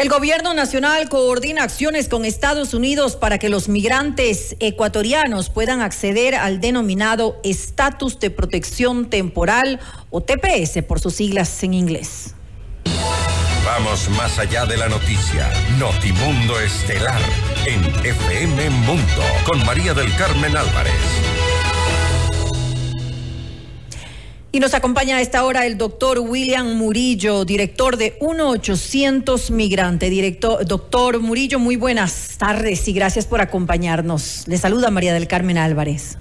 El 0.00 0.08
gobierno 0.08 0.54
nacional 0.54 1.10
coordina 1.10 1.62
acciones 1.62 2.08
con 2.08 2.24
Estados 2.24 2.72
Unidos 2.72 3.16
para 3.16 3.36
que 3.36 3.50
los 3.50 3.68
migrantes 3.68 4.56
ecuatorianos 4.58 5.50
puedan 5.50 5.82
acceder 5.82 6.36
al 6.36 6.58
denominado 6.58 7.38
estatus 7.44 8.18
de 8.18 8.30
protección 8.30 9.10
temporal 9.10 9.78
o 10.08 10.22
TPS 10.22 10.82
por 10.88 11.00
sus 11.00 11.16
siglas 11.16 11.62
en 11.64 11.74
inglés. 11.74 12.34
Vamos 13.62 14.08
más 14.16 14.38
allá 14.38 14.64
de 14.64 14.78
la 14.78 14.88
noticia. 14.88 15.50
Notimundo 15.78 16.58
Estelar 16.58 17.20
en 17.66 17.84
FM 18.02 18.70
Mundo 18.70 19.22
con 19.44 19.62
María 19.66 19.92
del 19.92 20.16
Carmen 20.16 20.56
Álvarez. 20.56 20.94
Y 24.52 24.58
nos 24.58 24.74
acompaña 24.74 25.18
a 25.18 25.20
esta 25.20 25.44
hora 25.44 25.64
el 25.64 25.78
doctor 25.78 26.18
William 26.18 26.76
Murillo, 26.76 27.44
director 27.44 27.96
de 27.96 28.18
1800 28.20 29.52
Migrante. 29.52 30.10
Director, 30.10 30.66
doctor 30.66 31.20
Murillo, 31.20 31.60
muy 31.60 31.76
buenas 31.76 32.36
tardes 32.36 32.88
y 32.88 32.92
gracias 32.92 33.26
por 33.26 33.40
acompañarnos. 33.40 34.48
Le 34.48 34.58
saluda 34.58 34.90
María 34.90 35.14
del 35.14 35.28
Carmen 35.28 35.56
Álvarez. 35.56 36.18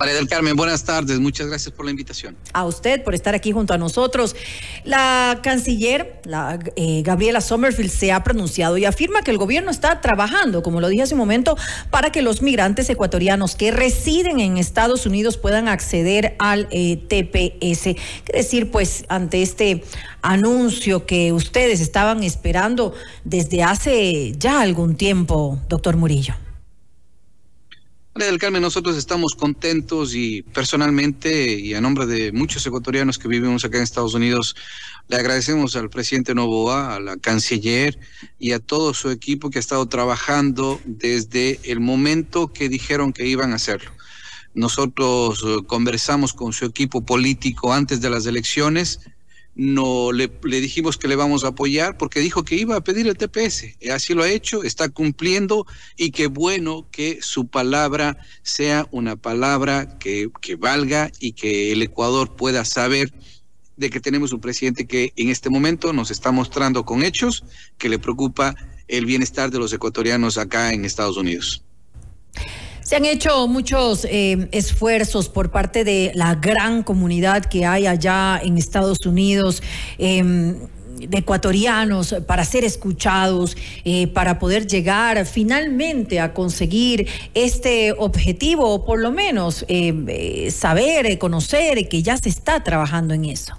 María 0.00 0.14
del 0.14 0.28
Carmen, 0.28 0.56
buenas 0.56 0.82
tardes. 0.82 1.20
Muchas 1.20 1.48
gracias 1.48 1.74
por 1.74 1.84
la 1.84 1.90
invitación. 1.90 2.34
A 2.54 2.64
usted 2.64 3.04
por 3.04 3.14
estar 3.14 3.34
aquí 3.34 3.52
junto 3.52 3.74
a 3.74 3.78
nosotros. 3.78 4.34
La 4.82 5.40
canciller, 5.42 6.22
la, 6.24 6.58
eh, 6.76 7.02
Gabriela 7.04 7.42
Sommerfield, 7.42 7.90
se 7.90 8.10
ha 8.10 8.24
pronunciado 8.24 8.78
y 8.78 8.86
afirma 8.86 9.20
que 9.20 9.30
el 9.30 9.36
gobierno 9.36 9.70
está 9.70 10.00
trabajando, 10.00 10.62
como 10.62 10.80
lo 10.80 10.88
dije 10.88 11.02
hace 11.02 11.12
un 11.12 11.20
momento, 11.20 11.54
para 11.90 12.10
que 12.10 12.22
los 12.22 12.40
migrantes 12.40 12.88
ecuatorianos 12.88 13.56
que 13.56 13.72
residen 13.72 14.40
en 14.40 14.56
Estados 14.56 15.04
Unidos 15.04 15.36
puedan 15.36 15.68
acceder 15.68 16.34
al 16.38 16.66
eh, 16.70 16.96
TPS. 16.96 17.94
¿Qué 18.24 18.32
decir, 18.32 18.70
pues, 18.70 19.04
ante 19.10 19.42
este 19.42 19.84
anuncio 20.22 21.04
que 21.04 21.34
ustedes 21.34 21.82
estaban 21.82 22.22
esperando 22.22 22.94
desde 23.24 23.62
hace 23.62 24.32
ya 24.38 24.62
algún 24.62 24.96
tiempo, 24.96 25.58
doctor 25.68 25.98
Murillo? 25.98 26.36
Del 28.26 28.38
Carmen, 28.38 28.62
nosotros 28.62 28.96
estamos 28.96 29.34
contentos 29.34 30.14
y 30.14 30.42
personalmente 30.42 31.54
y 31.54 31.74
a 31.74 31.80
nombre 31.80 32.06
de 32.06 32.32
muchos 32.32 32.66
ecuatorianos 32.66 33.18
que 33.18 33.28
vivimos 33.28 33.64
acá 33.64 33.78
en 33.78 33.84
Estados 33.84 34.14
Unidos, 34.14 34.56
le 35.08 35.16
agradecemos 35.16 35.76
al 35.76 35.90
presidente 35.90 36.34
Novoa, 36.34 36.94
a 36.94 37.00
la 37.00 37.16
canciller 37.16 37.98
y 38.38 38.52
a 38.52 38.58
todo 38.58 38.94
su 38.94 39.10
equipo 39.10 39.50
que 39.50 39.58
ha 39.58 39.60
estado 39.60 39.86
trabajando 39.86 40.80
desde 40.84 41.60
el 41.64 41.80
momento 41.80 42.52
que 42.52 42.68
dijeron 42.68 43.12
que 43.12 43.26
iban 43.26 43.52
a 43.52 43.56
hacerlo. 43.56 43.90
Nosotros 44.54 45.44
eh, 45.46 45.58
conversamos 45.66 46.32
con 46.32 46.52
su 46.52 46.64
equipo 46.64 47.04
político 47.04 47.72
antes 47.72 48.00
de 48.00 48.10
las 48.10 48.26
elecciones 48.26 49.00
no 49.54 50.12
le, 50.12 50.30
dijimos 50.42 50.96
que 50.96 51.08
le 51.08 51.16
vamos 51.16 51.44
a 51.44 51.48
apoyar 51.48 51.98
porque 51.98 52.20
dijo 52.20 52.44
que 52.44 52.56
iba 52.56 52.76
a 52.76 52.84
pedir 52.84 53.06
el 53.08 53.16
TPS. 53.16 53.76
Así 53.92 54.14
lo 54.14 54.22
ha 54.22 54.30
hecho, 54.30 54.62
está 54.62 54.88
cumpliendo 54.88 55.66
y 55.96 56.12
qué 56.12 56.28
bueno 56.28 56.88
que 56.90 57.18
su 57.20 57.48
palabra 57.48 58.18
sea 58.42 58.86
una 58.90 59.16
palabra 59.16 59.98
que, 59.98 60.30
que 60.40 60.56
valga 60.56 61.10
y 61.20 61.32
que 61.32 61.72
el 61.72 61.82
Ecuador 61.82 62.36
pueda 62.36 62.64
saber 62.64 63.12
de 63.76 63.90
que 63.90 64.00
tenemos 64.00 64.32
un 64.32 64.40
presidente 64.40 64.86
que 64.86 65.12
en 65.16 65.30
este 65.30 65.48
momento 65.48 65.92
nos 65.92 66.10
está 66.10 66.32
mostrando 66.32 66.84
con 66.84 67.02
hechos 67.02 67.44
que 67.78 67.88
le 67.88 67.98
preocupa 67.98 68.54
el 68.88 69.06
bienestar 69.06 69.50
de 69.50 69.58
los 69.58 69.72
ecuatorianos 69.72 70.36
acá 70.36 70.72
en 70.72 70.84
Estados 70.84 71.16
Unidos. 71.16 71.64
Se 72.90 72.96
han 72.96 73.04
hecho 73.04 73.46
muchos 73.46 74.04
eh, 74.04 74.48
esfuerzos 74.50 75.28
por 75.28 75.52
parte 75.52 75.84
de 75.84 76.10
la 76.16 76.34
gran 76.34 76.82
comunidad 76.82 77.44
que 77.44 77.64
hay 77.64 77.86
allá 77.86 78.40
en 78.42 78.58
Estados 78.58 79.06
Unidos. 79.06 79.62
Em, 79.96 80.56
de 80.98 81.18
ecuatorianos 81.18 82.16
para 82.26 82.44
ser 82.44 82.64
escuchados, 82.64 83.56
eh, 83.84 84.08
para 84.08 84.40
poder 84.40 84.66
llegar 84.66 85.24
finalmente 85.24 86.18
a 86.18 86.34
conseguir 86.34 87.06
este 87.32 87.92
objetivo, 87.92 88.68
o 88.68 88.84
por 88.84 88.98
lo 88.98 89.12
menos 89.12 89.64
eh, 89.68 90.50
saber, 90.50 91.16
conocer 91.18 91.88
que 91.88 92.02
ya 92.02 92.16
se 92.16 92.28
está 92.28 92.64
trabajando 92.64 93.14
en 93.14 93.26
eso. 93.26 93.56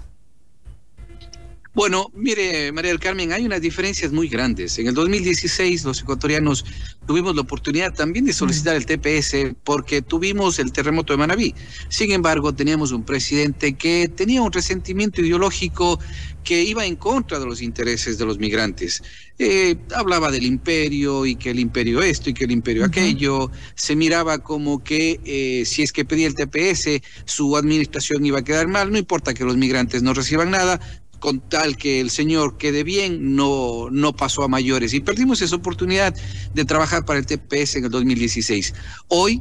Bueno, 1.74 2.10
mire, 2.14 2.70
María 2.70 2.90
del 2.90 3.00
Carmen, 3.00 3.32
hay 3.32 3.46
unas 3.46 3.62
diferencias 3.62 4.12
muy 4.12 4.28
grandes. 4.28 4.78
En 4.78 4.88
el 4.88 4.94
2016 4.94 5.84
los 5.84 6.02
ecuatorianos 6.02 6.66
tuvimos 7.06 7.34
la 7.34 7.40
oportunidad 7.40 7.94
también 7.94 8.26
de 8.26 8.34
solicitar 8.34 8.76
el 8.76 8.84
TPS 8.84 9.56
porque 9.64 10.02
tuvimos 10.02 10.58
el 10.58 10.70
terremoto 10.70 11.14
de 11.14 11.16
Manabí. 11.16 11.54
Sin 11.88 12.12
embargo, 12.12 12.54
teníamos 12.54 12.92
un 12.92 13.04
presidente 13.04 13.72
que 13.72 14.10
tenía 14.14 14.42
un 14.42 14.52
resentimiento 14.52 15.22
ideológico 15.22 15.98
que 16.44 16.62
iba 16.62 16.84
en 16.84 16.96
contra 16.96 17.38
de 17.38 17.46
los 17.46 17.62
intereses 17.62 18.18
de 18.18 18.26
los 18.26 18.38
migrantes. 18.38 19.02
Eh, 19.38 19.76
hablaba 19.94 20.30
del 20.30 20.44
imperio 20.44 21.24
y 21.24 21.36
que 21.36 21.50
el 21.50 21.58
imperio 21.58 22.02
esto 22.02 22.30
y 22.30 22.34
que 22.34 22.44
el 22.44 22.50
imperio 22.50 22.84
aquello. 22.84 23.50
Se 23.74 23.96
miraba 23.96 24.38
como 24.38 24.82
que 24.84 25.20
eh, 25.24 25.64
si 25.64 25.82
es 25.82 25.92
que 25.92 26.04
pedía 26.04 26.26
el 26.26 26.34
TPS, 26.34 27.00
su 27.24 27.56
administración 27.56 28.26
iba 28.26 28.40
a 28.40 28.44
quedar 28.44 28.68
mal, 28.68 28.92
no 28.92 28.98
importa 28.98 29.34
que 29.34 29.44
los 29.44 29.56
migrantes 29.56 30.02
no 30.02 30.14
reciban 30.14 30.50
nada, 30.50 30.80
con 31.22 31.38
tal 31.38 31.76
que 31.76 32.00
el 32.00 32.10
señor 32.10 32.58
quede 32.58 32.82
bien, 32.82 33.36
no, 33.36 33.88
no 33.92 34.12
pasó 34.12 34.42
a 34.42 34.48
mayores. 34.48 34.92
Y 34.92 34.98
perdimos 34.98 35.40
esa 35.40 35.54
oportunidad 35.54 36.12
de 36.52 36.64
trabajar 36.64 37.04
para 37.04 37.20
el 37.20 37.26
TPS 37.26 37.76
en 37.76 37.84
el 37.84 37.90
2016. 37.92 38.74
Hoy 39.06 39.40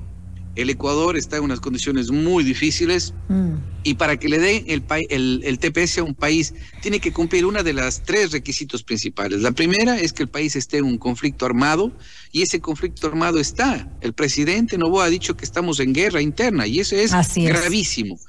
el 0.56 0.70
Ecuador 0.70 1.18
está 1.18 1.38
en 1.38 1.44
unas 1.44 1.60
condiciones 1.60 2.12
muy 2.12 2.44
difíciles 2.44 3.16
mm. 3.30 3.54
y 3.84 3.96
para 3.96 4.20
que 4.20 4.30
le 4.30 4.38
den 4.38 4.66
el, 4.68 4.84
el, 5.10 5.42
el, 5.44 5.58
TPS 5.58 5.98
a 5.98 6.04
un 6.04 6.14
país 6.14 6.54
tiene 6.84 7.00
que 7.00 7.12
cumplir 7.12 7.48
una 7.48 7.64
de 7.64 7.74
las 7.74 8.04
tres 8.04 8.32
requisitos 8.32 8.84
principales. 8.84 9.42
La 9.42 9.52
primera 9.52 10.00
es 10.00 10.14
que 10.14 10.22
el 10.22 10.30
país 10.30 10.56
esté 10.56 10.78
en 10.78 10.86
un 10.86 11.00
conflicto 11.00 11.48
armado 11.48 11.92
y 12.32 12.44
ese 12.44 12.60
conflicto 12.60 13.08
armado 13.08 13.40
está. 13.40 13.90
El 14.02 14.14
presidente 14.14 14.78
Novoa 14.78 15.06
ha 15.06 15.10
dicho 15.10 15.36
que 15.36 15.46
estamos 15.46 15.80
en 15.80 15.94
guerra 15.94 16.22
interna 16.22 16.68
y 16.68 16.80
eso 16.80 16.96
es 16.96 17.12
gravísimo 17.36 18.20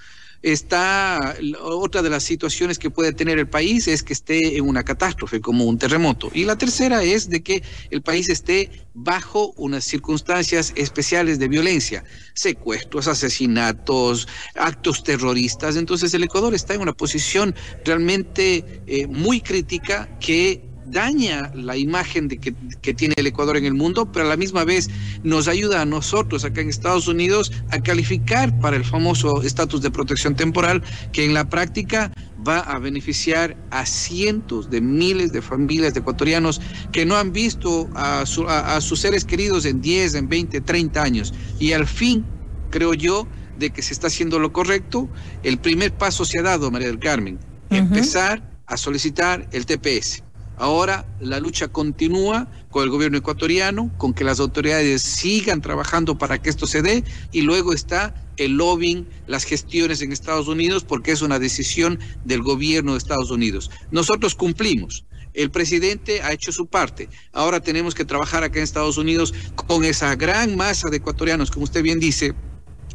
está 0.42 1.36
otra 1.60 2.03
de 2.03 2.10
las 2.10 2.25
situaciones 2.25 2.78
que 2.78 2.91
puede 2.91 3.12
tener 3.12 3.38
el 3.38 3.48
país 3.48 3.88
es 3.88 4.03
que 4.03 4.12
esté 4.12 4.56
en 4.56 4.69
una 4.69 4.84
catástrofe 4.84 5.41
como 5.41 5.64
un 5.64 5.78
terremoto. 5.78 6.30
Y 6.34 6.44
la 6.44 6.58
tercera 6.58 7.03
es 7.03 7.28
de 7.28 7.42
que 7.42 7.62
el 7.91 8.03
país 8.03 8.28
esté 8.28 8.70
bajo 8.94 9.52
unas 9.56 9.84
circunstancias 9.84 10.72
especiales 10.76 11.38
de 11.38 11.48
violencia, 11.48 12.04
secuestros, 12.34 13.08
asesinatos, 13.08 14.28
actos 14.54 15.04
terroristas. 15.04 15.76
Entonces 15.76 16.12
el 16.14 16.25
Ecuador 16.25 16.54
está 16.54 16.75
en 16.75 16.81
una 16.81 16.92
posición 16.92 17.54
realmente 17.84 18.82
eh, 18.86 19.06
muy 19.06 19.41
crítica 19.41 20.08
que 20.20 20.71
daña 20.92 21.50
la 21.54 21.76
imagen 21.76 22.28
de 22.28 22.38
que, 22.38 22.94
tiene 22.94 23.14
el 23.16 23.26
Ecuador 23.26 23.56
en 23.56 23.64
el 23.64 23.75
mundo, 23.75 24.12
pero 24.12 24.26
a 24.26 24.28
la 24.28 24.36
misma 24.36 24.64
vez 24.64 24.91
nos 25.25 25.48
ayuda 25.48 25.80
a 25.80 25.86
nosotros 25.86 26.44
acá 26.44 26.60
en 26.60 26.69
Estados 26.69 27.08
Unidos 27.08 27.50
a 27.70 27.80
calificar 27.80 28.56
para 28.60 28.76
el 28.76 28.84
famoso 28.84 29.42
estatus 29.42 29.81
de 29.81 29.91
protección 29.91 30.36
temporal, 30.36 30.82
que 31.12 31.25
en 31.25 31.32
la 31.32 31.48
práctica 31.48 32.12
va 32.47 32.58
a 32.58 32.78
beneficiar 32.78 33.56
a 33.70 33.86
cientos 33.86 34.69
de 34.69 34.81
miles 34.81 35.32
de 35.32 35.41
familias 35.41 35.94
de 35.94 36.00
ecuatorianos 36.00 36.60
que 36.92 37.06
no 37.06 37.16
han 37.16 37.32
visto 37.32 37.88
a, 37.94 38.22
a 38.22 38.81
sus 38.81 39.00
seres 39.00 39.25
queridos 39.25 39.64
en 39.64 39.81
10, 39.81 40.14
en 40.14 40.28
20, 40.28 40.60
30 40.60 41.02
años. 41.02 41.32
Y 41.58 41.72
al 41.72 41.86
fin, 41.86 42.25
creo 42.70 42.92
yo, 42.94 43.26
de 43.58 43.70
que 43.70 43.81
se 43.81 43.94
está 43.94 44.08
haciendo 44.08 44.38
lo 44.38 44.52
correcto, 44.52 45.08
el 45.42 45.58
primer 45.58 45.92
paso 45.92 46.25
se 46.25 46.38
ha 46.38 46.42
dado, 46.42 46.70
María 46.70 46.88
del 46.88 46.98
Carmen, 46.98 47.38
empezar 47.70 48.42
a 48.66 48.76
solicitar 48.76 49.48
el 49.52 49.66
TPS. 49.66 50.22
Ahora 50.62 51.04
la 51.18 51.40
lucha 51.40 51.66
continúa 51.66 52.48
con 52.70 52.84
el 52.84 52.90
gobierno 52.90 53.18
ecuatoriano, 53.18 53.90
con 53.98 54.14
que 54.14 54.22
las 54.22 54.38
autoridades 54.38 55.02
sigan 55.02 55.60
trabajando 55.60 56.18
para 56.18 56.40
que 56.40 56.50
esto 56.50 56.68
se 56.68 56.82
dé 56.82 57.02
y 57.32 57.40
luego 57.40 57.72
está 57.72 58.14
el 58.36 58.58
lobbying, 58.58 59.08
las 59.26 59.42
gestiones 59.42 60.02
en 60.02 60.12
Estados 60.12 60.46
Unidos, 60.46 60.84
porque 60.84 61.10
es 61.10 61.20
una 61.20 61.40
decisión 61.40 61.98
del 62.24 62.42
gobierno 62.42 62.92
de 62.92 62.98
Estados 62.98 63.32
Unidos. 63.32 63.72
Nosotros 63.90 64.37
cumplimos. 64.37 65.04
El 65.34 65.50
presidente 65.50 66.22
ha 66.22 66.32
hecho 66.32 66.52
su 66.52 66.69
parte. 66.69 67.08
Ahora 67.32 67.58
tenemos 67.58 67.96
que 67.96 68.04
trabajar 68.04 68.44
acá 68.44 68.58
en 68.58 68.62
Estados 68.62 68.98
Unidos 68.98 69.34
con 69.66 69.84
esa 69.84 70.14
gran 70.14 70.56
masa 70.56 70.90
de 70.90 70.98
ecuatorianos, 70.98 71.50
como 71.50 71.64
usted 71.64 71.82
bien 71.82 71.98
dice, 71.98 72.37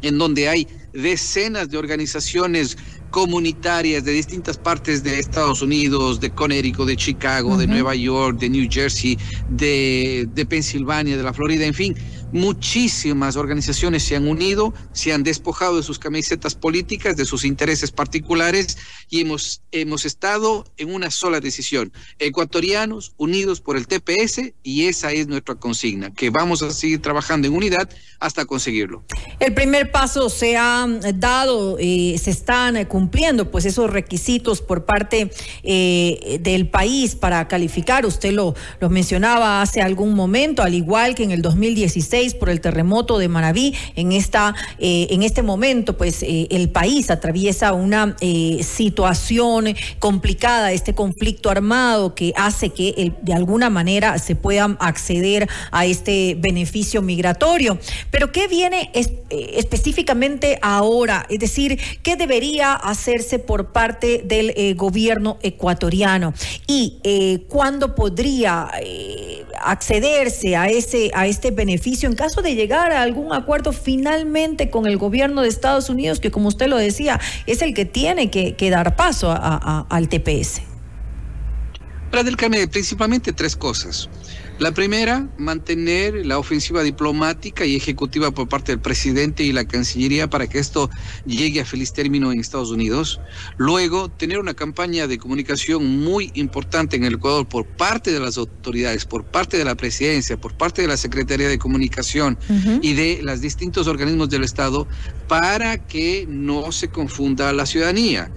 en 0.00 0.16
donde 0.16 0.48
hay 0.48 0.68
decenas 0.94 1.68
de 1.68 1.76
organizaciones 1.76 2.78
comunitarias 3.10 4.04
de 4.04 4.12
distintas 4.12 4.56
partes 4.58 5.02
de 5.02 5.18
Estados 5.18 5.62
Unidos, 5.62 6.20
de 6.20 6.30
Connecticut, 6.30 6.86
de 6.86 6.96
Chicago, 6.96 7.56
de 7.56 7.66
Nueva 7.66 7.94
York, 7.94 8.38
de 8.38 8.48
New 8.50 8.68
Jersey, 8.70 9.18
de, 9.48 10.28
de 10.34 10.46
Pensilvania, 10.46 11.16
de 11.16 11.22
la 11.22 11.32
Florida, 11.32 11.64
en 11.64 11.74
fin, 11.74 11.96
Muchísimas 12.32 13.36
organizaciones 13.36 14.02
se 14.02 14.14
han 14.14 14.28
unido, 14.28 14.74
se 14.92 15.14
han 15.14 15.22
despojado 15.22 15.78
de 15.78 15.82
sus 15.82 15.98
camisetas 15.98 16.54
políticas, 16.54 17.16
de 17.16 17.24
sus 17.24 17.44
intereses 17.44 17.90
particulares 17.90 18.76
y 19.08 19.20
hemos, 19.20 19.62
hemos 19.72 20.04
estado 20.04 20.66
en 20.76 20.92
una 20.92 21.10
sola 21.10 21.40
decisión. 21.40 21.90
Ecuatorianos 22.18 23.14
unidos 23.16 23.62
por 23.62 23.78
el 23.78 23.86
TPS 23.86 24.52
y 24.62 24.86
esa 24.86 25.12
es 25.12 25.26
nuestra 25.26 25.54
consigna, 25.54 26.12
que 26.12 26.28
vamos 26.28 26.62
a 26.62 26.70
seguir 26.70 27.00
trabajando 27.00 27.48
en 27.48 27.54
unidad 27.54 27.88
hasta 28.20 28.44
conseguirlo. 28.44 29.04
El 29.40 29.54
primer 29.54 29.90
paso 29.90 30.28
se 30.28 30.56
ha 30.56 30.86
dado, 31.14 31.78
y 31.80 32.18
se 32.18 32.30
están 32.30 32.84
cumpliendo 32.86 33.50
pues 33.50 33.64
esos 33.64 33.88
requisitos 33.88 34.60
por 34.60 34.84
parte 34.84 35.30
eh, 35.62 36.38
del 36.42 36.68
país 36.68 37.14
para 37.14 37.48
calificar. 37.48 38.04
Usted 38.04 38.32
lo, 38.32 38.54
lo 38.80 38.90
mencionaba 38.90 39.62
hace 39.62 39.80
algún 39.80 40.14
momento, 40.14 40.62
al 40.62 40.74
igual 40.74 41.14
que 41.14 41.22
en 41.22 41.30
el 41.30 41.40
2016 41.40 42.17
por 42.38 42.50
el 42.50 42.60
terremoto 42.60 43.18
de 43.18 43.28
Maraví. 43.28 43.74
En, 43.94 44.12
esta, 44.12 44.54
eh, 44.78 45.06
en 45.10 45.22
este 45.22 45.42
momento, 45.42 45.96
pues 45.96 46.22
eh, 46.22 46.48
el 46.50 46.68
país 46.68 47.10
atraviesa 47.10 47.72
una 47.72 48.16
eh, 48.20 48.60
situación 48.62 49.74
complicada, 49.98 50.72
este 50.72 50.94
conflicto 50.94 51.50
armado 51.50 52.14
que 52.14 52.32
hace 52.36 52.70
que 52.70 53.12
de 53.22 53.32
alguna 53.32 53.70
manera 53.70 54.18
se 54.18 54.34
pueda 54.34 54.76
acceder 54.80 55.48
a 55.70 55.86
este 55.86 56.36
beneficio 56.38 57.02
migratorio. 57.02 57.78
Pero 58.10 58.32
¿qué 58.32 58.48
viene 58.48 58.90
específicamente 59.30 60.58
ahora? 60.62 61.26
Es 61.28 61.38
decir, 61.38 61.78
¿qué 62.02 62.16
debería 62.16 62.72
hacerse 62.72 63.38
por 63.38 63.72
parte 63.72 64.22
del 64.24 64.74
gobierno 64.74 65.38
ecuatoriano? 65.42 66.34
¿Y 66.66 66.98
cuándo 67.48 67.94
podría 67.94 68.70
accederse 69.62 70.56
a, 70.56 70.68
ese, 70.68 71.10
a 71.14 71.26
este 71.26 71.50
beneficio 71.50 72.07
en 72.08 72.16
caso 72.16 72.42
de 72.42 72.54
llegar 72.54 72.92
a 72.92 73.02
algún 73.02 73.32
acuerdo 73.32 73.72
finalmente 73.72 74.70
con 74.70 74.86
el 74.86 74.96
gobierno 74.96 75.42
de 75.42 75.48
Estados 75.48 75.88
Unidos, 75.88 76.20
que 76.20 76.30
como 76.30 76.48
usted 76.48 76.66
lo 76.66 76.76
decía, 76.76 77.20
es 77.46 77.62
el 77.62 77.74
que 77.74 77.84
tiene 77.84 78.30
que, 78.30 78.70
dar 78.70 78.96
paso 78.96 79.30
al 79.30 80.08
TPS? 80.08 80.62
Para 82.10 82.22
del 82.22 82.36
principalmente 82.68 83.32
tres 83.32 83.54
cosas. 83.54 84.08
La 84.58 84.72
primera, 84.72 85.28
mantener 85.38 86.26
la 86.26 86.36
ofensiva 86.36 86.82
diplomática 86.82 87.64
y 87.64 87.76
ejecutiva 87.76 88.32
por 88.32 88.48
parte 88.48 88.72
del 88.72 88.80
presidente 88.80 89.44
y 89.44 89.52
la 89.52 89.64
Cancillería 89.64 90.28
para 90.28 90.48
que 90.48 90.58
esto 90.58 90.90
llegue 91.26 91.60
a 91.60 91.64
feliz 91.64 91.92
término 91.92 92.32
en 92.32 92.40
Estados 92.40 92.72
Unidos. 92.72 93.20
Luego, 93.56 94.08
tener 94.08 94.40
una 94.40 94.54
campaña 94.54 95.06
de 95.06 95.16
comunicación 95.16 96.00
muy 96.00 96.32
importante 96.34 96.96
en 96.96 97.04
el 97.04 97.14
Ecuador 97.14 97.46
por 97.46 97.66
parte 97.66 98.10
de 98.10 98.18
las 98.18 98.36
autoridades, 98.36 99.04
por 99.04 99.22
parte 99.22 99.58
de 99.58 99.64
la 99.64 99.76
presidencia, 99.76 100.36
por 100.36 100.54
parte 100.54 100.82
de 100.82 100.88
la 100.88 100.96
Secretaría 100.96 101.48
de 101.48 101.58
Comunicación 101.58 102.36
y 102.82 102.94
de 102.94 103.20
los 103.22 103.40
distintos 103.40 103.86
organismos 103.86 104.28
del 104.28 104.42
Estado 104.42 104.88
para 105.28 105.78
que 105.78 106.26
no 106.28 106.72
se 106.72 106.88
confunda 106.88 107.52
la 107.52 107.64
ciudadanía. 107.64 108.32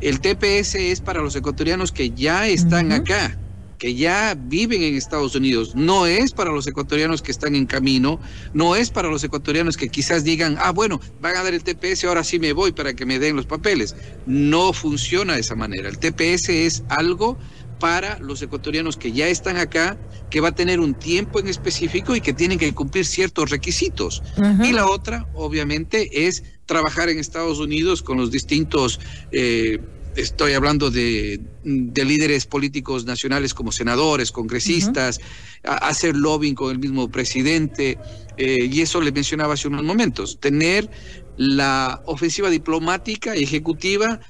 El 0.00 0.18
TPS 0.18 0.74
es 0.74 1.00
para 1.00 1.22
los 1.22 1.36
ecuatorianos 1.36 1.92
que 1.92 2.10
ya 2.10 2.48
están 2.48 2.90
acá 2.90 3.38
que 3.82 3.96
ya 3.96 4.36
viven 4.38 4.84
en 4.84 4.94
Estados 4.94 5.34
Unidos. 5.34 5.74
No 5.74 6.06
es 6.06 6.30
para 6.30 6.52
los 6.52 6.68
ecuatorianos 6.68 7.20
que 7.20 7.32
están 7.32 7.56
en 7.56 7.66
camino, 7.66 8.20
no 8.54 8.76
es 8.76 8.90
para 8.90 9.08
los 9.08 9.24
ecuatorianos 9.24 9.76
que 9.76 9.88
quizás 9.88 10.22
digan, 10.22 10.56
ah, 10.60 10.70
bueno, 10.70 11.00
van 11.20 11.34
a 11.34 11.42
dar 11.42 11.52
el 11.52 11.64
TPS, 11.64 12.04
ahora 12.04 12.22
sí 12.22 12.38
me 12.38 12.52
voy 12.52 12.70
para 12.70 12.94
que 12.94 13.04
me 13.06 13.18
den 13.18 13.34
los 13.34 13.46
papeles. 13.46 13.96
No 14.24 14.72
funciona 14.72 15.34
de 15.34 15.40
esa 15.40 15.56
manera. 15.56 15.88
El 15.88 15.98
TPS 15.98 16.50
es 16.50 16.84
algo 16.90 17.36
para 17.80 18.20
los 18.20 18.40
ecuatorianos 18.40 18.96
que 18.96 19.10
ya 19.10 19.26
están 19.26 19.56
acá, 19.56 19.98
que 20.30 20.40
va 20.40 20.50
a 20.50 20.54
tener 20.54 20.78
un 20.78 20.94
tiempo 20.94 21.40
en 21.40 21.48
específico 21.48 22.14
y 22.14 22.20
que 22.20 22.32
tienen 22.32 22.60
que 22.60 22.72
cumplir 22.72 23.04
ciertos 23.04 23.50
requisitos. 23.50 24.22
Y 24.62 24.70
la 24.70 24.86
otra, 24.86 25.26
obviamente, 25.34 26.28
es 26.28 26.44
trabajar 26.66 27.08
en 27.08 27.18
Estados 27.18 27.58
Unidos 27.58 28.00
con 28.00 28.16
los 28.16 28.30
distintos... 28.30 29.00
Eh, 29.32 29.80
estoy 30.16 30.52
hablando 30.52 30.90
de, 30.90 31.40
líderes 31.64 32.46
políticos 32.46 33.04
nacionales 33.04 33.54
como 33.54 33.72
senadores, 33.72 34.32
congresistas, 34.32 35.20
hacer 35.62 36.16
lobbying 36.16 36.54
con 36.54 36.70
el 36.70 36.78
mismo 36.78 37.10
presidente, 37.10 37.98
eh, 38.36 38.68
y 38.70 38.80
eso 38.80 39.00
le 39.00 39.12
mencionaba 39.12 39.54
hace 39.54 39.68
unos 39.68 39.84
momentos, 39.84 40.38
tener 40.40 40.90
la 41.36 42.02
ofensiva 42.06 42.50
diplomática 42.50 43.36
y 43.36 43.44
ejecutiva 43.44 44.20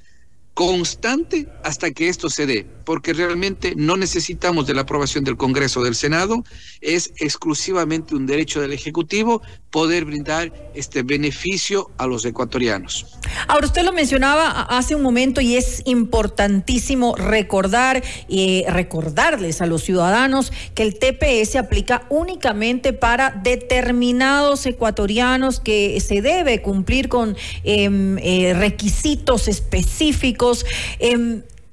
constante 0.55 1.49
hasta 1.65 1.91
que 1.93 2.09
esto 2.09 2.29
se 2.29 2.47
dé, 2.47 2.67
porque 2.85 3.13
realmente 3.13 3.75
no 3.77 3.97
necesitamos 3.97 4.67
de 4.67 4.75
la 4.75 4.83
aprobación 4.83 5.25
del 5.25 5.37
Congreso 5.37 5.81
o 5.81 5.85
del 5.85 5.95
Senado, 5.95 6.45
es 6.81 7.13
exclusivamente 7.19 8.15
un 8.15 8.27
derecho 8.27 8.61
del 8.61 8.73
Ejecutivo 8.73 9.43
poder 9.71 10.05
brindar 10.05 10.53
este 10.75 11.03
beneficio 11.03 11.91
a 11.97 12.07
los 12.07 12.25
ecuatorianos. 12.25 13.07
Ahora, 13.49 13.67
usted 13.67 13.83
lo 13.85 13.93
mencionaba 13.93 14.63
hace 14.63 14.95
un 14.95 15.03
momento 15.03 15.41
y 15.41 15.57
es 15.57 15.83
importantísimo 15.87 17.17
recordar 17.17 18.03
y 18.29 18.65
recordarles 18.69 19.63
a 19.63 19.67
los 19.67 19.83
ciudadanos 19.83 20.53
que 20.75 20.83
el 20.83 20.99
TPS 20.99 21.57
aplica 21.57 22.07
únicamente 22.11 22.93
para 22.93 23.31
determinados 23.31 24.67
ecuatorianos 24.67 25.61
que 25.61 25.99
se 26.01 26.21
debe 26.21 26.61
cumplir 26.61 27.09
con 27.09 27.37
em, 27.65 28.19
eh, 28.19 28.55
requisitos 28.55 29.49
específicos. 29.49 30.67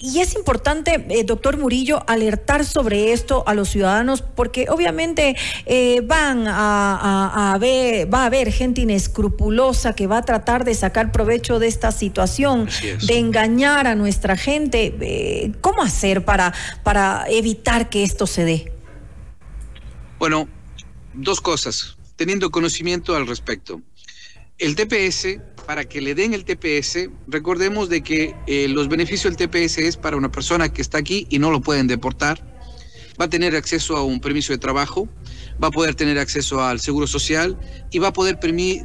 Y 0.02 0.22
es 0.22 0.34
importante, 0.36 1.06
eh, 1.10 1.26
doctor 1.26 1.58
Murillo, 1.58 2.02
alertar 2.08 2.66
sobre 2.66 3.12
esto 3.12 3.44
a 3.46 3.54
los 3.54 3.68
ciudadanos 3.68 4.22
porque 4.22 4.68
obviamente 4.70 5.36
eh, 5.66 6.00
van 6.06 6.46
a, 6.48 7.58
ver, 7.60 8.12
va 8.12 8.24
a 8.24 8.26
haber 8.28 8.50
gente 8.54 8.80
inescrupulosa 8.80 9.94
que 9.94 10.08
va 10.08 10.20
a 10.20 10.22
tratar 10.22 10.64
de 10.64 10.74
sacar 10.74 11.12
provecho 11.12 11.60
de 11.60 11.68
esta 11.68 11.92
situación, 11.92 12.70
de 13.08 13.20
engañar 13.20 13.88
a 13.88 13.96
nuestra 13.96 14.38
gente. 14.38 14.96
Eh, 15.02 15.52
¿Cómo 15.60 15.82
hacer 15.82 16.24
para, 16.24 16.54
para 16.84 17.26
evitar 17.30 17.90
que 17.90 18.04
esto 18.04 18.26
se 18.26 18.46
dé? 18.46 18.72
Bueno, 20.18 20.48
dos 21.14 21.42
cosas, 21.42 21.98
teniendo 22.16 22.52
conocimiento 22.52 23.18
al 23.18 23.28
respecto. 23.28 23.82
El 24.60 24.76
TPS 24.76 25.40
para 25.66 25.86
que 25.86 26.02
le 26.02 26.16
den 26.16 26.34
el 26.34 26.44
TPS, 26.44 27.10
recordemos 27.28 27.88
de 27.88 28.02
que 28.02 28.36
eh, 28.46 28.68
los 28.68 28.90
beneficios 28.90 29.34
del 29.34 29.50
TPS 29.50 29.78
es 29.78 29.96
para 29.96 30.18
una 30.18 30.30
persona 30.32 30.74
que 30.74 30.82
está 30.82 30.98
aquí 30.98 31.28
y 31.30 31.40
no 31.40 31.50
lo 31.50 31.62
pueden 31.62 31.88
deportar, 31.88 32.44
va 33.20 33.26
a 33.26 33.30
tener 33.30 33.56
acceso 33.56 33.96
a 33.96 34.04
un 34.04 34.20
permiso 34.20 34.52
de 34.52 34.58
trabajo, 34.58 35.08
va 35.64 35.70
a 35.70 35.72
poder 35.72 35.96
tener 35.96 36.20
acceso 36.20 36.62
al 36.62 36.82
seguro 36.82 37.08
social 37.08 37.58
y 37.90 38.00
va 38.00 38.10
a 38.10 38.14
poder, 38.14 38.38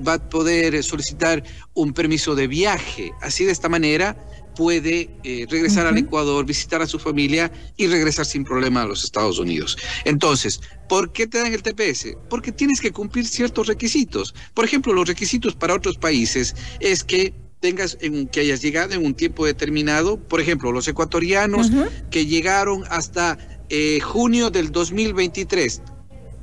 va 0.06 0.14
a 0.14 0.28
poder 0.28 0.80
solicitar 0.84 1.42
un 1.72 1.92
permiso 1.92 2.36
de 2.36 2.46
viaje. 2.46 3.10
Así 3.20 3.44
de 3.44 3.50
esta 3.50 3.68
manera 3.68 4.16
puede 4.54 5.10
eh, 5.22 5.46
regresar 5.48 5.86
al 5.86 5.98
Ecuador, 5.98 6.44
visitar 6.44 6.82
a 6.82 6.86
su 6.86 6.98
familia 6.98 7.50
y 7.76 7.86
regresar 7.86 8.26
sin 8.26 8.44
problema 8.44 8.82
a 8.82 8.86
los 8.86 9.04
Estados 9.04 9.38
Unidos. 9.38 9.76
Entonces, 10.04 10.60
¿por 10.88 11.12
qué 11.12 11.26
te 11.26 11.38
dan 11.38 11.52
el 11.52 11.62
TPS? 11.62 12.16
Porque 12.28 12.52
tienes 12.52 12.80
que 12.80 12.92
cumplir 12.92 13.26
ciertos 13.26 13.66
requisitos. 13.66 14.34
Por 14.54 14.64
ejemplo, 14.64 14.92
los 14.92 15.08
requisitos 15.08 15.54
para 15.54 15.74
otros 15.74 15.98
países 15.98 16.54
es 16.80 17.04
que 17.04 17.34
tengas 17.60 17.96
en, 18.00 18.26
que 18.26 18.40
hayas 18.40 18.60
llegado 18.60 18.92
en 18.92 19.04
un 19.04 19.14
tiempo 19.14 19.46
determinado, 19.46 20.18
por 20.18 20.40
ejemplo, 20.40 20.70
los 20.70 20.86
ecuatorianos 20.86 21.70
que 22.10 22.26
llegaron 22.26 22.84
hasta 22.90 23.38
eh, 23.70 24.00
junio 24.00 24.50
del 24.50 24.70
2023. 24.70 25.80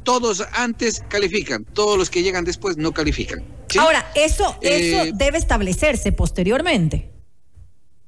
Todos 0.03 0.43
antes 0.53 1.03
califican, 1.09 1.63
todos 1.63 1.95
los 1.95 2.09
que 2.09 2.23
llegan 2.23 2.43
después 2.43 2.77
no 2.77 2.91
califican. 2.91 3.43
Ahora, 3.77 4.11
eso, 4.15 4.57
eso 4.61 5.03
eh, 5.03 5.11
debe 5.13 5.37
establecerse 5.37 6.11
posteriormente 6.11 7.10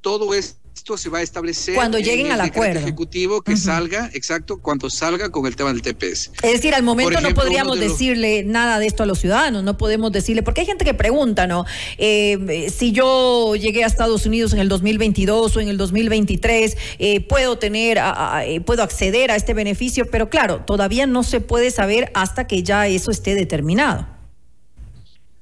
todo 0.03 0.33
esto 0.33 0.98
se 0.98 1.10
va 1.10 1.19
a 1.19 1.22
establecer 1.22 1.75
cuando 1.75 1.98
lleguen 1.98 2.33
al 2.33 2.41
acuerdo 2.41 2.79
ejecutivo 2.79 3.41
que 3.41 3.55
salga, 3.55 4.10
exacto, 4.13 4.60
cuando 4.60 4.89
salga 4.89 5.29
con 5.29 5.45
el 5.45 5.55
tema 5.55 5.72
del 5.72 5.81
TPS. 5.81 6.31
Es 6.43 6.51
decir, 6.51 6.75
al 6.75 6.83
momento 6.83 7.22
no 7.22 7.33
podríamos 7.33 7.79
decirle 7.79 8.43
nada 8.43 8.79
de 8.79 8.88
esto 8.88 9.03
a 9.03 9.05
los 9.05 9.19
ciudadanos, 9.19 9.63
no 9.63 9.77
podemos 9.77 10.12
decirle, 10.12 10.43
porque 10.43 10.62
hay 10.62 10.67
gente 10.67 10.83
que 10.83 10.93
pregunta, 10.93 11.48
¿no? 11.48 11.65
Eh, 11.98 12.69
si 12.75 12.91
yo 12.91 13.55
llegué 13.55 13.86
a 13.86 13.88
Estados 13.88 14.25
Unidos 14.25 14.51
en 14.51 14.60
el 14.60 14.67
2022 14.67 15.55
o 15.55 15.60
en 15.62 15.69
el 15.69 15.77
2023, 15.77 16.75
eh, 17.00 17.22
puedo 17.22 17.57
tener, 17.57 17.98
eh, 18.45 18.60
puedo 18.60 18.83
acceder 18.83 19.31
a 19.31 19.38
este 19.38 19.53
beneficio, 19.53 20.05
pero 20.12 20.29
claro, 20.29 20.65
todavía 20.65 21.07
no 21.07 21.24
se 21.24 21.39
puede 21.39 21.72
saber 21.72 22.12
hasta 22.13 22.45
que 22.45 22.62
ya 22.62 22.88
eso 22.88 23.10
esté 23.10 23.36
determinado. 23.36 24.05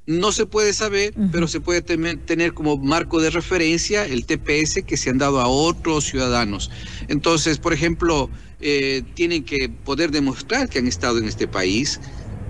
No 0.08 0.32
se 0.32 0.48
puede 0.48 0.74
saber, 0.74 1.14
pero 1.32 1.48
se 1.48 1.62
puede 1.62 1.82
tener 1.82 2.54
como 2.54 2.78
marco 2.78 3.22
de 3.22 3.30
referencia 3.30 4.04
el 4.06 4.26
TPS 4.26 4.82
que 4.86 4.98
se 4.98 5.12
han 5.12 5.20
dado 5.20 5.40
a 5.40 5.48
otros 5.48 6.06
ciudadanos. 6.06 6.72
Entonces, 7.08 7.60
por 7.60 7.72
ejemplo, 7.72 8.30
eh, 8.60 9.04
tienen 9.14 9.44
que 9.44 9.70
poder 9.70 10.10
demostrar 10.12 10.70
que 10.70 10.80
han 10.80 10.88
estado 10.88 11.20
en 11.20 11.26
este 11.26 11.48
país. 11.48 12.00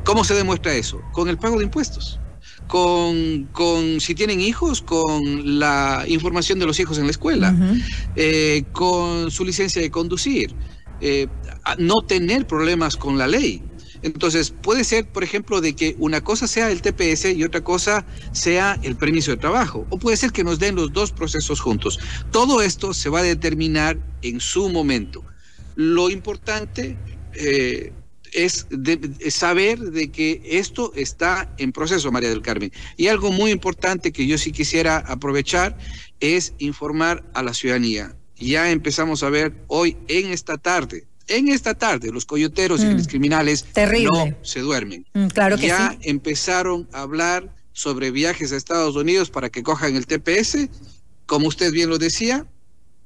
¿Cómo 0.06 0.24
se 0.24 0.34
demuestra 0.34 0.74
eso? 0.76 1.02
Con 1.12 1.28
el 1.28 1.38
pago 1.38 1.58
de 1.58 1.66
impuestos. 1.66 2.20
Con, 2.68 3.50
con, 3.52 4.00
si 4.00 4.16
tienen 4.16 4.40
hijos, 4.40 4.82
con 4.82 5.60
la 5.60 6.06
información 6.08 6.58
de 6.58 6.66
los 6.66 6.80
hijos 6.80 6.98
en 7.00 7.06
la 7.06 7.12
escuela, 7.12 7.54
eh, 8.16 8.64
con 8.72 9.30
su 9.30 9.44
licencia 9.44 9.82
de 9.82 9.92
conducir, 9.92 10.56
eh, 11.02 11.28
no 11.80 12.02
tener 12.02 12.48
problemas 12.48 12.96
con 12.96 13.18
la 13.18 13.28
ley. 13.28 13.62
Entonces, 14.04 14.54
puede 14.62 14.84
ser, 14.84 15.08
por 15.08 15.24
ejemplo, 15.24 15.62
de 15.62 15.76
que 15.76 15.96
una 16.00 16.22
cosa 16.22 16.48
sea 16.48 16.72
el 16.72 16.82
TPS 16.82 17.26
y 17.36 17.44
otra 17.44 17.64
cosa 17.64 18.06
sea 18.32 18.80
el 18.84 18.96
permiso 18.96 19.32
de 19.32 19.38
trabajo. 19.38 19.86
O 19.90 19.98
puede 19.98 20.18
ser 20.18 20.32
que 20.32 20.44
nos 20.44 20.60
den 20.60 20.76
los 20.76 20.92
dos 20.92 21.12
procesos 21.12 21.60
juntos. 21.60 22.00
Todo 22.32 22.62
esto 22.62 22.94
se 22.94 23.10
va 23.10 23.20
a 23.20 23.24
determinar 23.24 23.98
en 24.22 24.40
su 24.40 24.70
momento. 24.70 25.24
Lo 25.76 26.10
importante 26.10 26.98
eh, 27.34 27.94
es, 28.34 28.68
saber 29.30 29.80
de 29.80 30.12
que 30.12 30.42
esto 30.46 30.94
está 30.96 31.54
en 31.58 31.72
proceso, 31.72 32.12
María 32.12 32.30
del 32.30 32.42
Carmen. 32.42 32.72
Y 32.98 33.08
algo 33.08 33.32
muy 33.32 33.52
importante 33.52 34.12
que 34.12 34.28
yo 34.28 34.38
sí 34.38 34.52
quisiera 34.52 34.98
aprovechar 34.98 35.78
es 36.20 36.54
informar 36.60 37.24
a 37.34 37.44
la 37.44 37.54
ciudadanía. 37.54 38.16
Ya 38.38 38.72
empezamos 38.72 39.24
a 39.24 39.30
ver 39.30 39.54
hoy 39.68 39.98
en 40.08 40.32
esta 40.32 40.58
tarde, 40.58 41.06
en 41.38 41.48
esta 41.48 41.74
tarde 41.74 42.12
los 42.12 42.26
coyoteros 42.26 42.82
y 42.82 42.86
mm. 42.86 42.98
los 42.98 43.08
criminales 43.08 43.66
no 43.76 44.36
se 44.42 44.60
duermen. 44.60 45.06
Mm, 45.14 45.28
claro 45.28 45.58
que 45.58 45.68
ya 45.68 45.98
empezaron 46.02 46.88
a 46.92 47.02
hablar 47.02 47.54
sobre 47.74 48.12
viajes 48.12 48.52
a 48.52 48.58
Estados 48.58 48.96
Unidos 48.96 49.30
para 49.30 49.50
que 49.50 49.64
cojan 49.64 49.96
el 49.96 50.06
TPS. 50.06 50.70
Como 51.26 51.48
usted 51.48 51.72
bien 51.72 51.90
lo 51.90 51.98
decía, 51.98 52.46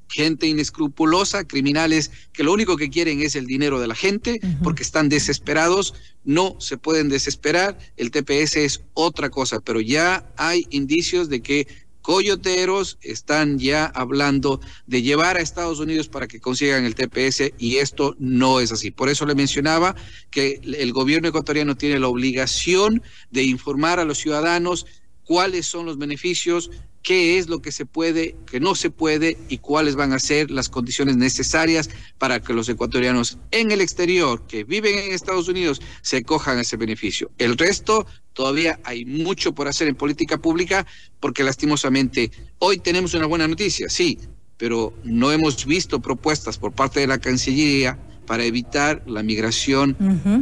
gente 0.10 0.48
inescrupulosa, 0.48 1.46
criminales 1.46 2.12
que 2.34 2.44
lo 2.44 2.54
único 2.54 2.78
que 2.78 2.90
quieren 2.90 3.22
es 3.22 3.36
el 3.36 3.46
dinero 3.46 3.80
de 3.80 3.88
la 3.88 3.96
gente 3.96 4.40
porque 4.64 4.84
están 4.84 5.10
desesperados, 5.10 5.94
no 6.24 6.56
se 6.60 6.78
pueden 6.78 7.10
desesperar, 7.10 7.78
el 7.98 8.12
TPS 8.12 8.58
es 8.58 8.82
otra 8.94 9.30
cosa, 9.30 9.60
pero 9.60 9.82
ya 9.82 10.32
hay 10.38 10.66
indicios 10.70 11.30
de 11.30 11.42
que 11.42 11.68
coyoteros 12.06 13.00
están 13.02 13.58
ya 13.58 13.88
hablando 13.88 14.62
de 14.86 15.02
llevar 15.02 15.38
a 15.38 15.42
Estados 15.42 15.80
Unidos 15.80 16.08
para 16.08 16.28
que 16.28 16.40
consigan 16.40 16.86
el 16.86 16.94
TPS 16.94 17.54
y 17.58 17.78
esto 17.78 18.16
no 18.20 18.60
es 18.60 18.72
así. 18.72 18.92
Por 18.92 19.10
eso 19.10 19.26
le 19.26 19.34
mencionaba 19.34 19.96
que 20.30 20.62
el 20.64 20.94
gobierno 20.94 21.30
ecuatoriano 21.30 21.76
tiene 21.76 21.98
la 21.98 22.08
obligación 22.08 23.02
de 23.32 23.42
informar 23.42 24.00
a 24.00 24.06
los 24.06 24.20
ciudadanos 24.20 24.86
cuáles 25.24 25.66
son 25.66 25.88
los 25.88 25.98
beneficios, 25.98 26.70
qué 27.06 27.38
es 27.38 27.48
lo 27.48 27.62
que 27.62 27.72
se 27.72 27.86
puede, 27.86 28.36
qué 28.50 28.60
no 28.60 28.74
se 28.74 28.90
puede 28.90 29.38
y 29.48 29.60
cuáles 29.60 29.96
van 29.96 30.12
a 30.12 30.20
ser 30.20 30.50
las 30.50 30.70
condiciones 30.70 31.16
necesarias 31.16 31.92
para 32.18 32.42
que 32.42 32.52
los 32.52 32.68
ecuatorianos 32.68 33.38
en 33.52 33.70
el 33.70 33.80
exterior 33.80 34.42
que 34.48 34.64
viven 34.64 34.98
en 34.98 35.14
Estados 35.14 35.48
Unidos 35.48 35.84
se 36.02 36.24
cojan 36.24 36.58
ese 36.58 36.78
beneficio. 36.78 37.30
El 37.38 37.60
resto 37.60 38.08
todavía 38.34 38.80
hay 38.84 39.06
mucho 39.06 39.54
por 39.54 39.68
hacer 39.68 39.88
en 39.88 39.96
política 39.96 40.40
pública 40.40 40.88
porque 41.20 41.44
lastimosamente 41.44 42.32
hoy 42.58 42.80
tenemos 42.80 43.14
una 43.14 43.28
buena 43.28 43.48
noticia, 43.48 43.88
sí, 43.88 44.18
pero 44.58 44.92
no 45.04 45.32
hemos 45.32 45.64
visto 45.68 46.02
propuestas 46.02 46.58
por 46.58 46.72
parte 46.72 47.02
de 47.02 47.08
la 47.08 47.20
Cancillería 47.20 48.00
para 48.26 48.46
evitar 48.46 49.04
la 49.06 49.22
migración 49.22 49.96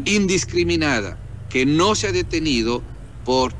indiscriminada 0.05 1.19
que 1.49 1.65
no 1.65 1.93
se 1.95 2.07
ha 2.07 2.11
detenido 2.13 2.81
por 3.25 3.53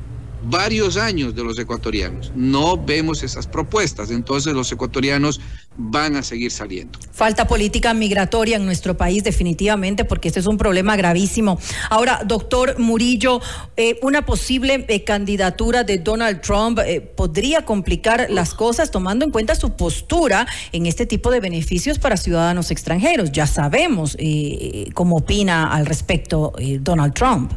varios 0.44 0.96
años 0.96 1.34
de 1.34 1.44
los 1.44 1.58
ecuatorianos. 1.58 2.32
No 2.34 2.76
vemos 2.76 3.22
esas 3.22 3.46
propuestas, 3.46 4.10
entonces 4.10 4.54
los 4.54 4.70
ecuatorianos 4.72 5.40
van 5.76 6.16
a 6.16 6.22
seguir 6.22 6.50
saliendo. 6.50 6.98
Falta 7.12 7.46
política 7.46 7.94
migratoria 7.94 8.56
en 8.56 8.64
nuestro 8.64 8.96
país 8.96 9.24
definitivamente 9.24 10.04
porque 10.04 10.28
este 10.28 10.40
es 10.40 10.46
un 10.46 10.56
problema 10.56 10.96
gravísimo. 10.96 11.58
Ahora, 11.90 12.20
doctor 12.24 12.78
Murillo, 12.78 13.40
eh, 13.76 13.98
una 14.02 14.24
posible 14.24 14.84
eh, 14.88 15.04
candidatura 15.04 15.84
de 15.84 15.98
Donald 15.98 16.40
Trump 16.40 16.78
eh, 16.78 17.00
podría 17.00 17.64
complicar 17.64 18.26
las 18.30 18.54
cosas 18.54 18.90
tomando 18.90 19.24
en 19.24 19.30
cuenta 19.30 19.54
su 19.54 19.76
postura 19.76 20.46
en 20.72 20.86
este 20.86 21.06
tipo 21.06 21.30
de 21.30 21.40
beneficios 21.40 21.98
para 21.98 22.16
ciudadanos 22.16 22.70
extranjeros. 22.70 23.32
Ya 23.32 23.46
sabemos 23.46 24.16
cómo 24.94 25.16
opina 25.16 25.72
al 25.72 25.86
respecto 25.86 26.52
Donald 26.80 27.14
Trump. 27.14 27.52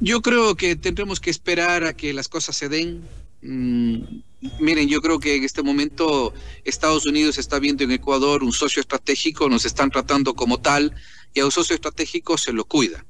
Yo 0.00 0.22
creo 0.22 0.54
que 0.54 0.76
tendremos 0.76 1.18
que 1.18 1.30
esperar 1.30 1.84
a 1.84 1.92
que 1.92 2.12
las 2.12 2.28
cosas 2.28 2.56
se 2.56 2.68
den. 2.68 3.02
Mm, 3.42 4.20
miren, 4.60 4.88
yo 4.88 5.00
creo 5.00 5.18
que 5.18 5.36
en 5.36 5.44
este 5.44 5.62
momento 5.62 6.32
Estados 6.64 7.04
Unidos 7.06 7.38
está 7.38 7.58
viendo 7.58 7.82
en 7.82 7.90
Ecuador 7.90 8.44
un 8.44 8.52
socio 8.52 8.80
estratégico, 8.80 9.48
nos 9.48 9.64
están 9.64 9.90
tratando 9.90 10.34
como 10.34 10.60
tal 10.60 10.94
y 11.34 11.40
a 11.40 11.44
un 11.44 11.50
socio 11.50 11.74
estratégico 11.74 12.38
se 12.38 12.52
lo 12.52 12.64
cuida. 12.64 13.04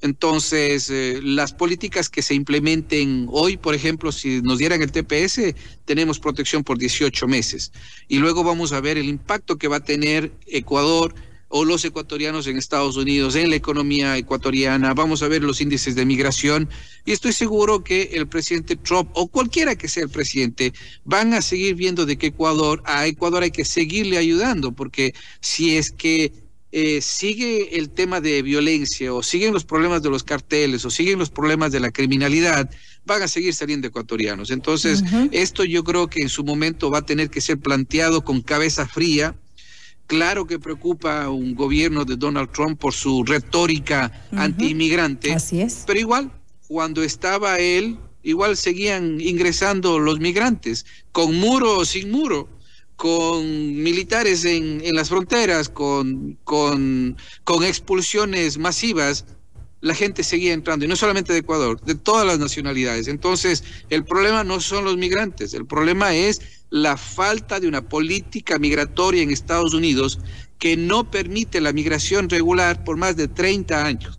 Entonces, 0.00 0.90
eh, 0.90 1.20
las 1.22 1.52
políticas 1.52 2.08
que 2.08 2.22
se 2.22 2.34
implementen 2.34 3.28
hoy, 3.30 3.56
por 3.56 3.74
ejemplo, 3.74 4.10
si 4.10 4.42
nos 4.42 4.58
dieran 4.58 4.82
el 4.82 4.90
TPS, 4.90 5.54
tenemos 5.84 6.18
protección 6.18 6.64
por 6.64 6.76
18 6.76 7.28
meses. 7.28 7.72
Y 8.08 8.18
luego 8.18 8.42
vamos 8.42 8.72
a 8.72 8.80
ver 8.80 8.98
el 8.98 9.08
impacto 9.08 9.58
que 9.58 9.68
va 9.68 9.76
a 9.76 9.84
tener 9.84 10.32
Ecuador 10.46 11.14
o 11.54 11.66
los 11.66 11.84
ecuatorianos 11.84 12.46
en 12.46 12.56
Estados 12.56 12.96
Unidos, 12.96 13.36
en 13.36 13.50
la 13.50 13.56
economía 13.56 14.16
ecuatoriana, 14.16 14.94
vamos 14.94 15.22
a 15.22 15.28
ver 15.28 15.42
los 15.44 15.60
índices 15.60 15.94
de 15.94 16.06
migración 16.06 16.66
y 17.04 17.12
estoy 17.12 17.34
seguro 17.34 17.84
que 17.84 18.10
el 18.14 18.26
presidente 18.26 18.74
Trump 18.76 19.10
o 19.12 19.28
cualquiera 19.28 19.76
que 19.76 19.86
sea 19.86 20.04
el 20.04 20.08
presidente 20.08 20.72
van 21.04 21.34
a 21.34 21.42
seguir 21.42 21.74
viendo 21.74 22.06
de 22.06 22.16
que 22.16 22.28
Ecuador, 22.28 22.82
a 22.86 23.06
Ecuador 23.06 23.42
hay 23.42 23.50
que 23.50 23.66
seguirle 23.66 24.16
ayudando, 24.16 24.72
porque 24.72 25.14
si 25.40 25.76
es 25.76 25.90
que 25.90 26.32
eh, 26.74 27.02
sigue 27.02 27.76
el 27.76 27.90
tema 27.90 28.22
de 28.22 28.40
violencia 28.40 29.12
o 29.12 29.22
siguen 29.22 29.52
los 29.52 29.66
problemas 29.66 30.02
de 30.02 30.08
los 30.08 30.24
carteles 30.24 30.86
o 30.86 30.90
siguen 30.90 31.18
los 31.18 31.28
problemas 31.28 31.70
de 31.70 31.80
la 31.80 31.90
criminalidad, 31.90 32.70
van 33.04 33.20
a 33.20 33.28
seguir 33.28 33.52
saliendo 33.52 33.88
ecuatorianos. 33.88 34.50
Entonces, 34.50 35.04
esto 35.32 35.64
yo 35.64 35.84
creo 35.84 36.08
que 36.08 36.22
en 36.22 36.30
su 36.30 36.44
momento 36.44 36.90
va 36.90 37.00
a 37.00 37.06
tener 37.06 37.28
que 37.28 37.42
ser 37.42 37.58
planteado 37.58 38.24
con 38.24 38.40
cabeza 38.40 38.88
fría, 38.88 39.36
Claro 40.12 40.46
que 40.46 40.58
preocupa 40.58 41.24
a 41.24 41.30
un 41.30 41.54
gobierno 41.54 42.04
de 42.04 42.16
Donald 42.16 42.50
Trump 42.50 42.78
por 42.78 42.92
su 42.92 43.24
retórica 43.24 44.12
anti-inmigrante. 44.32 45.32
Así 45.32 45.62
es. 45.62 45.84
Pero 45.86 45.98
igual, 45.98 46.30
cuando 46.68 47.02
estaba 47.02 47.58
él, 47.58 47.96
igual 48.22 48.58
seguían 48.58 49.22
ingresando 49.22 49.98
los 49.98 50.20
migrantes, 50.20 50.84
con 51.12 51.34
muro 51.36 51.78
o 51.78 51.86
sin 51.86 52.10
muro, 52.10 52.46
con 52.94 53.42
militares 53.82 54.44
en, 54.44 54.82
las 54.94 55.08
fronteras, 55.08 55.70
con, 55.70 56.36
con, 56.44 57.16
con 57.44 57.64
expulsiones 57.64 58.58
masivas 58.58 59.24
la 59.80 59.94
gente 59.94 60.22
seguía 60.22 60.52
entrando, 60.52 60.84
y 60.84 60.88
no 60.88 60.94
solamente 60.94 61.32
de 61.32 61.38
Ecuador, 61.38 61.80
de 61.80 61.94
todas 61.94 62.26
las 62.26 62.38
nacionalidades. 62.38 63.08
Entonces, 63.08 63.64
el 63.88 64.04
problema 64.04 64.44
no 64.44 64.60
son 64.60 64.84
los 64.84 64.98
migrantes, 64.98 65.54
el 65.54 65.66
problema 65.66 66.14
es 66.14 66.61
la 66.72 66.96
falta 66.96 67.60
de 67.60 67.68
una 67.68 67.86
política 67.86 68.58
migratoria 68.58 69.22
en 69.22 69.30
Estados 69.30 69.74
Unidos 69.74 70.18
que 70.58 70.74
no 70.74 71.10
permite 71.10 71.60
la 71.60 71.74
migración 71.74 72.30
regular 72.30 72.82
por 72.82 72.96
más 72.96 73.14
de 73.14 73.28
30 73.28 73.84
años 73.84 74.18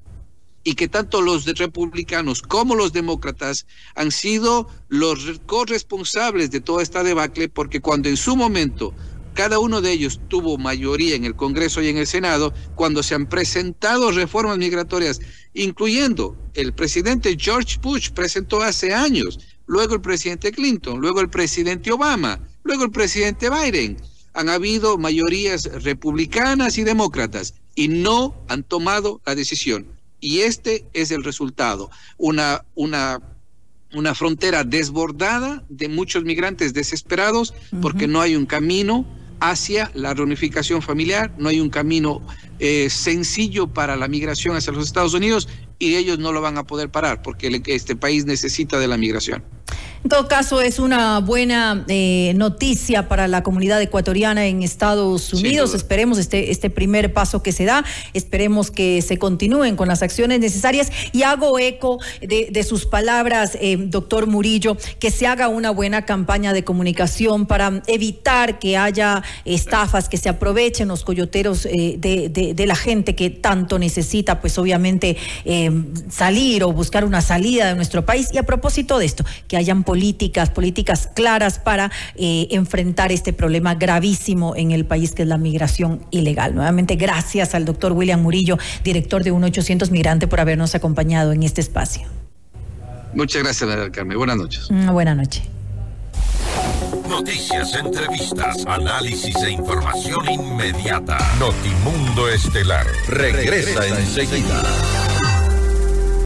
y 0.64 0.76
que 0.76 0.88
tanto 0.88 1.22
los 1.22 1.46
republicanos 1.46 2.44
como 2.44 2.76
los 2.76 2.94
demócratas 2.94 3.66
han 3.96 4.12
sido 4.12 4.70
los 4.88 5.42
corresponsables 5.48 6.52
de 6.52 6.62
toda 6.62 6.84
esta 6.84 7.04
debacle 7.04 7.50
porque 7.50 7.82
cuando 7.82 8.08
en 8.08 8.18
su 8.18 8.36
momento 8.36 8.94
cada 9.34 9.58
uno 9.58 9.82
de 9.82 9.92
ellos 9.92 10.22
tuvo 10.28 10.60
mayoría 10.60 11.16
en 11.16 11.26
el 11.26 11.36
Congreso 11.36 11.82
y 11.82 11.88
en 11.88 11.98
el 11.98 12.06
Senado 12.06 12.54
cuando 12.76 13.02
se 13.02 13.16
han 13.16 13.28
presentado 13.28 14.12
reformas 14.12 14.60
migratorias, 14.60 15.20
incluyendo 15.56 16.38
el 16.54 16.74
presidente 16.74 17.36
George 17.36 17.80
Bush 17.82 18.12
presentó 18.12 18.62
hace 18.62 18.94
años, 18.94 19.40
luego 19.66 19.96
el 19.96 20.02
presidente 20.02 20.52
Clinton, 20.52 21.00
luego 21.00 21.22
el 21.22 21.30
presidente 21.30 21.92
Obama, 21.92 22.40
luego 22.64 22.84
el 22.84 22.92
presidente 22.92 23.50
Biden. 23.50 23.98
Han 24.34 24.50
habido 24.50 24.98
mayorías 24.98 25.64
republicanas 25.84 26.78
y 26.78 26.84
demócratas 26.84 27.54
y 27.76 27.88
no 27.88 28.36
han 28.48 28.64
tomado 28.64 29.22
la 29.26 29.36
decisión. 29.36 29.86
Y 30.20 30.40
este 30.40 30.86
es 30.94 31.12
el 31.12 31.24
resultado, 31.24 31.92
una, 32.18 32.66
una 32.76 33.22
una 33.94 34.16
frontera 34.16 34.64
desbordada 34.64 35.64
de 35.70 35.88
muchos 35.88 36.24
migrantes 36.24 36.74
desesperados 36.74 37.54
porque 37.82 38.08
no 38.08 38.22
hay 38.22 38.36
un 38.36 38.46
camino 38.46 39.06
hacia 39.40 39.92
la 39.94 40.14
reunificación 40.14 40.82
familiar, 40.82 41.34
no 41.38 41.50
hay 41.50 41.60
un 41.60 41.70
camino 41.70 42.26
eh, 42.60 42.90
sencillo 42.90 43.68
para 43.68 43.96
la 43.96 44.08
migración 44.08 44.56
hacia 44.56 44.74
los 44.74 44.86
Estados 44.86 45.14
Unidos 45.14 45.50
y 45.84 45.96
ellos 45.96 46.18
no 46.18 46.32
lo 46.32 46.42
van 46.42 46.58
a 46.58 46.64
poder 46.64 46.90
parar 46.90 47.22
porque 47.22 47.62
este 47.66 47.96
país 47.96 48.26
necesita 48.26 48.80
de 48.80 48.88
la 48.88 48.98
migración. 48.98 49.44
En 50.04 50.10
todo 50.10 50.28
caso, 50.28 50.60
es 50.60 50.80
una 50.80 51.20
buena 51.20 51.86
eh, 51.88 52.34
noticia 52.36 53.08
para 53.08 53.30
la 53.30 53.42
comunidad 53.42 53.82
ecuatoriana 53.82 54.48
en 54.48 54.62
Estados 54.62 55.34
Unidos. 55.34 55.74
Esperemos 55.74 56.18
este, 56.18 56.52
este 56.52 56.70
primer 56.70 57.14
paso 57.14 57.42
que 57.42 57.54
se 57.54 57.64
da, 57.64 57.86
esperemos 58.14 58.70
que 58.70 59.02
se 59.02 59.18
continúen 59.18 59.78
con 59.78 59.88
las 59.88 60.02
acciones 60.02 60.42
necesarias 60.42 60.92
y 61.14 61.24
hago 61.24 61.58
eco 61.58 62.00
de, 62.22 62.64
sus 62.66 62.86
palabras, 62.86 63.58
eh, 63.62 63.78
doctor 63.80 64.28
Murillo, 64.28 64.76
que 65.00 65.10
se 65.10 65.26
haga 65.26 65.48
una 65.48 65.72
buena 65.72 66.06
campaña 66.06 66.52
de 66.52 66.66
comunicación 66.66 67.46
para 67.46 67.82
evitar 67.88 68.60
que 68.60 68.76
haya 68.76 69.24
estafas, 69.46 70.10
que 70.10 70.18
se 70.18 70.28
aprovechen 70.28 70.90
los 70.90 71.06
coyoteros 71.06 71.66
eh, 71.66 71.96
de, 71.98 72.28
de, 72.30 72.66
la 72.66 72.76
gente 72.76 73.16
que 73.16 73.30
tanto 73.30 73.80
necesita, 73.80 74.42
pues 74.42 74.58
obviamente 74.58 75.16
salir 76.10 76.64
o 76.64 76.74
buscar 76.74 77.06
una 77.06 77.22
salida 77.22 77.68
de 77.68 77.76
nuestro 77.76 78.06
país. 78.06 78.30
Y 78.34 78.38
a 78.38 78.44
propósito 78.44 79.00
de 79.00 79.06
esto, 79.06 79.24
que 79.48 79.56
hayan 79.56 79.84
políticas, 79.94 80.50
políticas 80.50 81.08
claras 81.14 81.60
para 81.60 81.92
eh, 82.16 82.48
enfrentar 82.50 83.12
este 83.12 83.32
problema 83.32 83.76
gravísimo 83.76 84.56
en 84.56 84.72
el 84.72 84.86
país 84.86 85.12
que 85.12 85.22
es 85.22 85.28
la 85.28 85.38
migración 85.38 86.04
ilegal. 86.10 86.56
Nuevamente, 86.56 86.96
gracias 86.96 87.54
al 87.54 87.64
doctor 87.64 87.92
William 87.92 88.20
Murillo, 88.20 88.58
director 88.84 89.24
de 89.24 89.32
1800 89.32 89.92
Migrante, 89.92 90.28
por 90.28 90.40
habernos 90.40 90.74
acompañado 90.74 91.32
en 91.32 91.44
este 91.44 91.62
espacio. 91.62 92.08
Muchas 93.14 93.44
gracias, 93.44 93.70
Carmen. 93.92 94.18
Buenas 94.18 94.38
noches. 94.38 94.68
Buenas 94.92 95.16
noches. 95.16 95.44
Noticias, 97.08 97.76
entrevistas, 97.76 98.66
análisis 98.66 99.36
e 99.44 99.52
información 99.52 100.28
inmediata. 100.28 101.20
Notimundo 101.38 102.30
Estelar 102.30 102.88
regresa 103.10 103.86
enseguida. 103.86 104.64